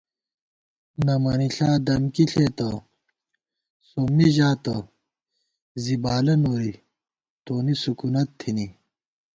[1.05, 2.69] نہ مَنِݪا دَمکی ݪېتہ،
[3.87, 4.75] سومّی ژاتہ،
[5.81, 6.73] زی بالہ نوری
[7.45, 8.67] تونی سکُونت تھنی